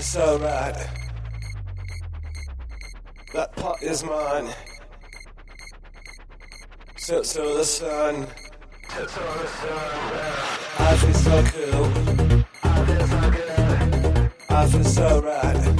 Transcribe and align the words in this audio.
is 0.00 0.06
so 0.06 0.38
right. 0.38 0.88
That 3.34 3.54
pot 3.54 3.82
is 3.82 4.02
mine. 4.02 4.48
Sits 6.96 7.34
to 7.34 7.42
the 7.42 7.64
sun. 7.64 8.26
Sits 8.88 9.12
to 9.14 9.20
the 9.20 9.46
sun. 9.60 10.46
I 10.78 10.96
feel 10.96 11.14
so 11.26 11.42
cool. 11.52 11.86
I 12.62 12.86
feel 12.86 13.06
so 13.12 13.30
good. 13.30 14.32
I 14.48 14.66
feel 14.66 14.84
so 14.84 15.20
right. 15.20 15.79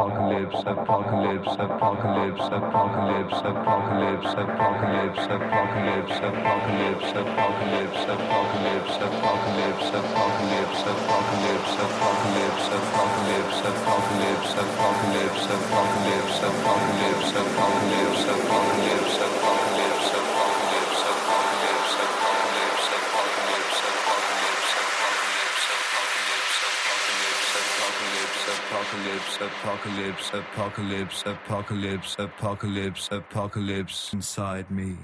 apocalypse, 0.01 0.71
apocalypse, 28.71 29.37
apocalypse, 29.41 30.31
apocalypse, 30.33 31.23
apocalypse, 31.25 32.15
apocalypse, 32.19 33.09
apocalypse 33.11 34.13
inside 34.13 34.71
me. 34.71 34.95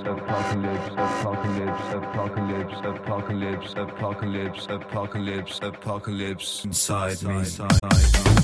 Apocalypse, 0.00 0.92
apocalypse, 0.96 1.94
apocalypse 1.94 2.78
apocalypse 2.84 3.74
apocalypse, 3.76 4.66
apocalypse, 4.68 5.58
apocalypse. 5.62 6.64
inside 6.64 7.22
me. 7.22 8.41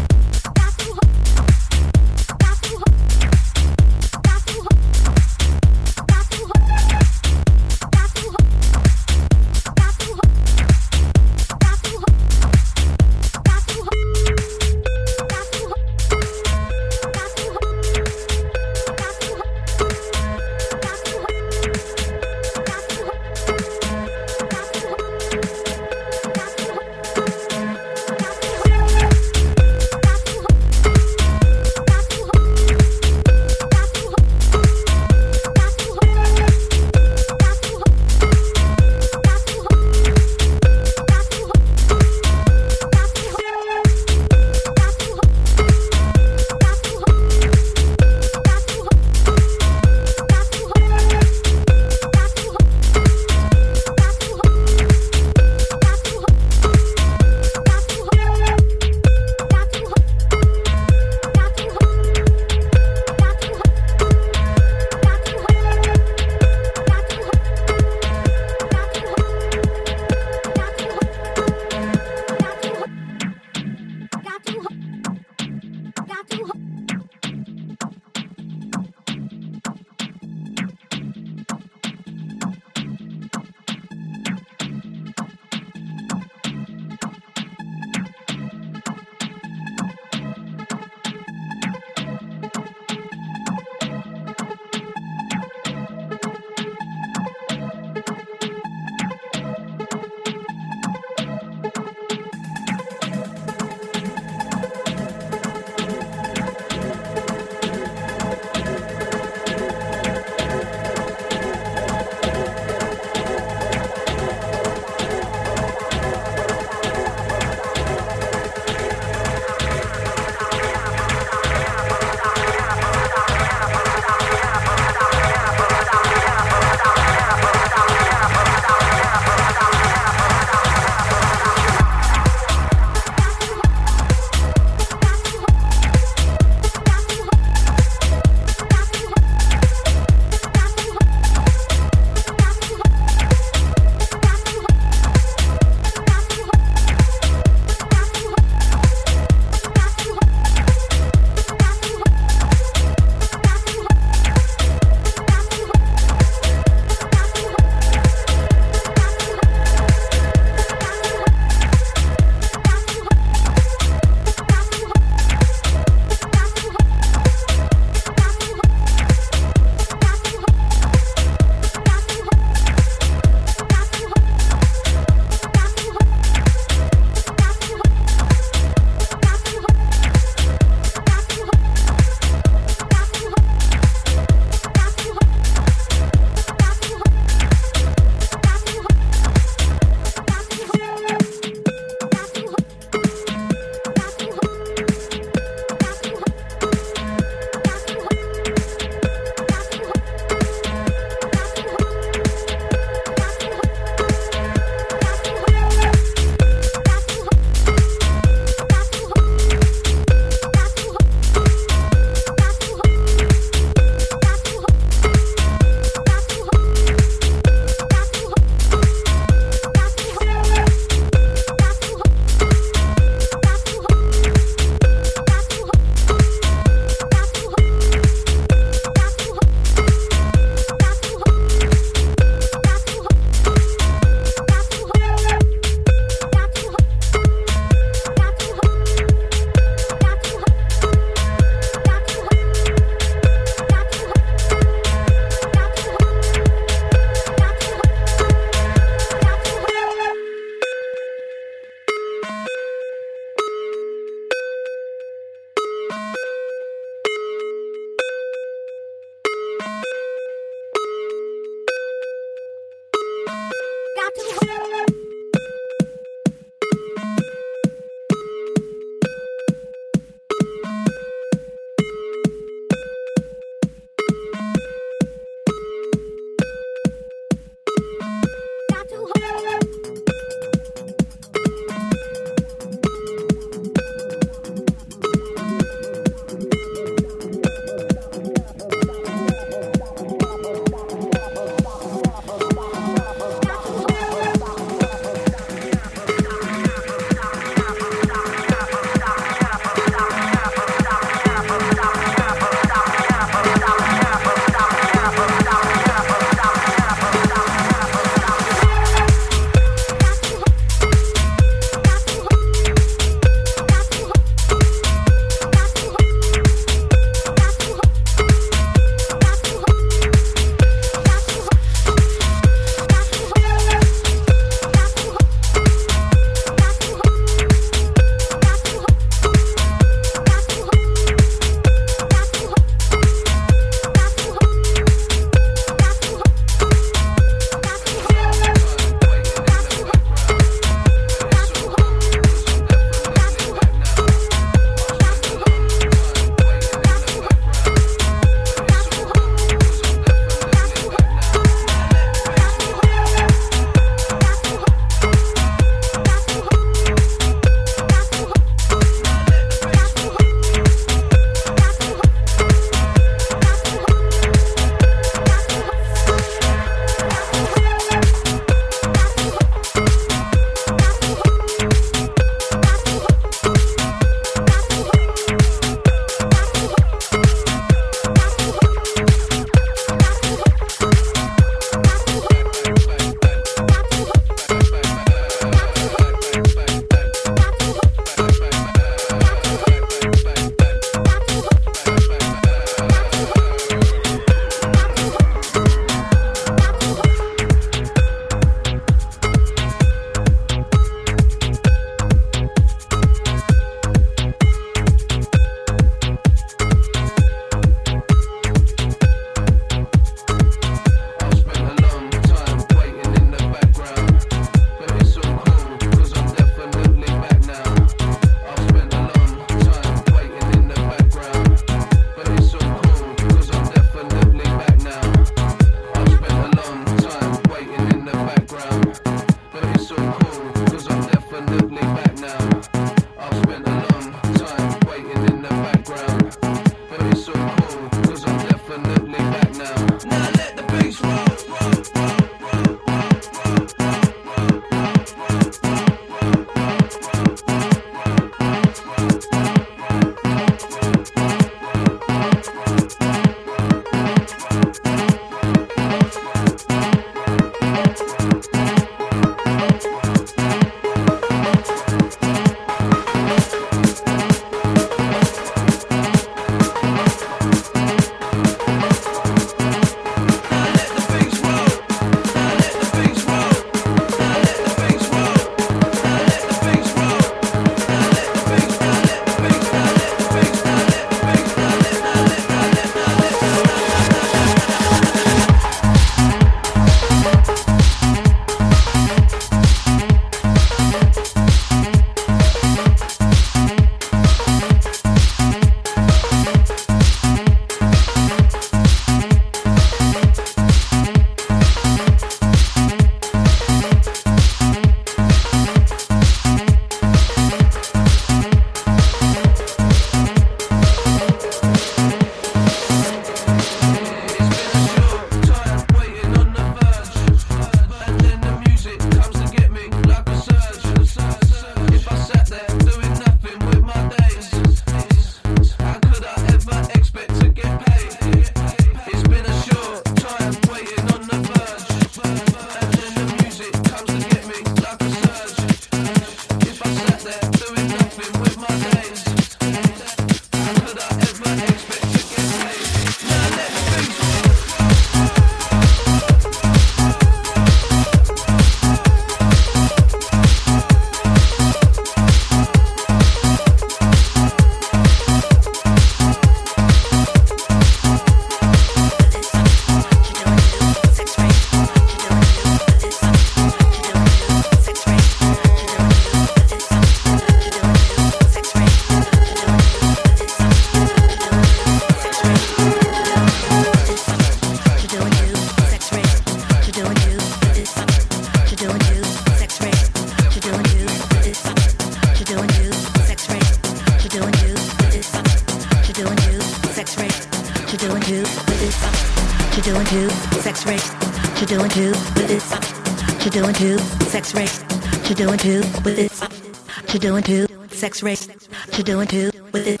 Sex 598.14 598.22
race 598.22 598.46
to 598.92 599.02
doing 599.02 599.26
two 599.26 599.50
with 599.72 599.88
it. 599.88 600.00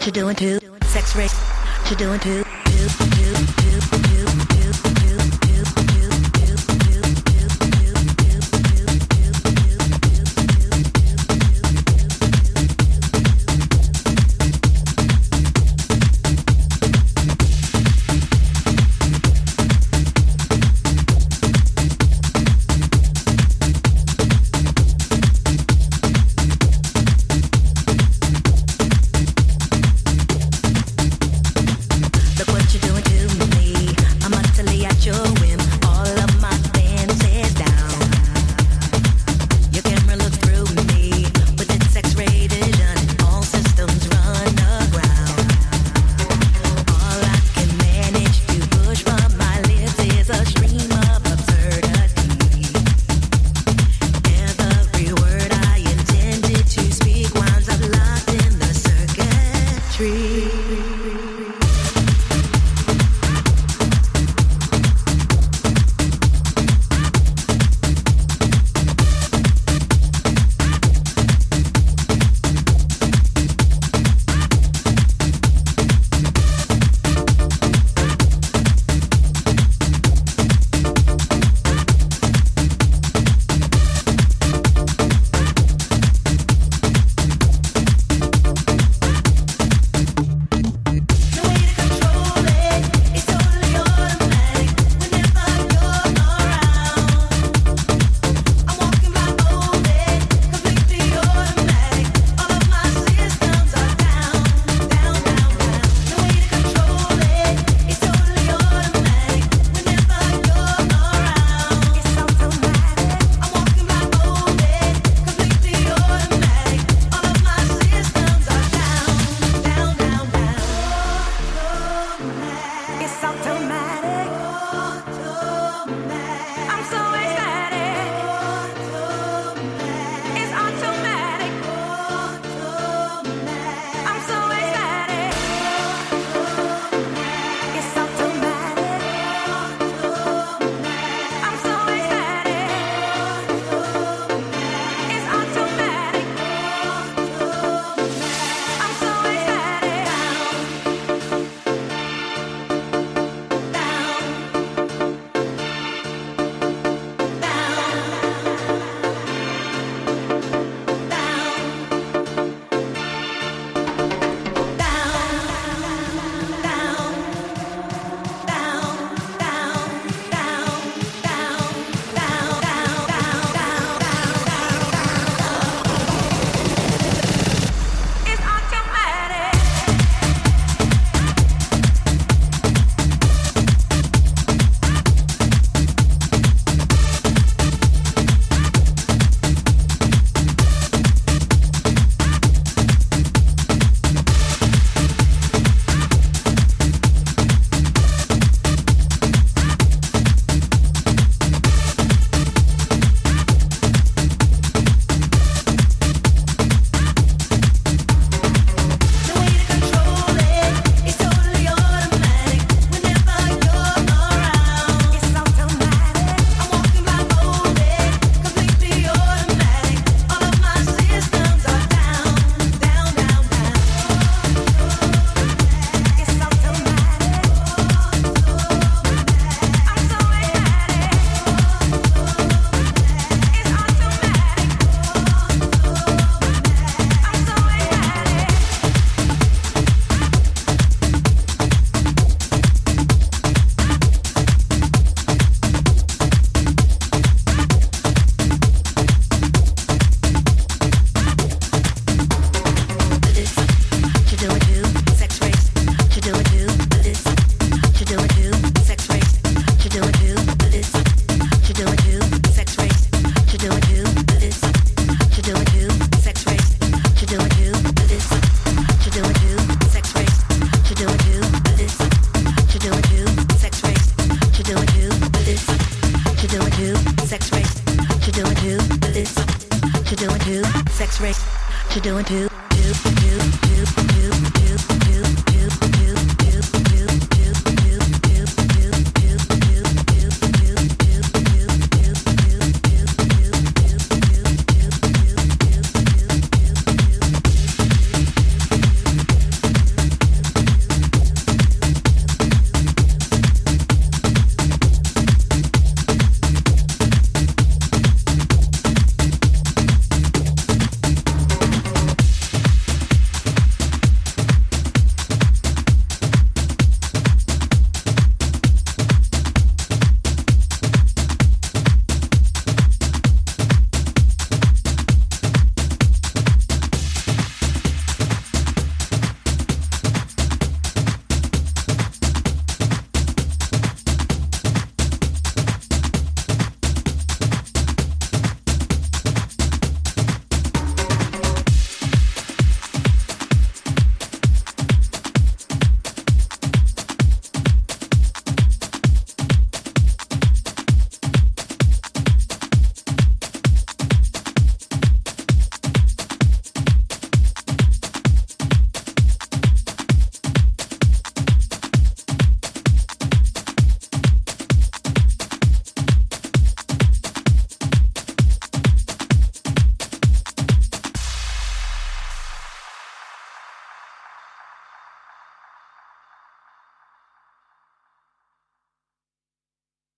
To 0.00 0.10
doing 0.10 0.34
two 0.34 0.58
sex 0.86 1.14
race 1.14 1.38
to 1.86 1.94
doing 1.94 2.18
two 2.18 2.42
The 2.42 3.97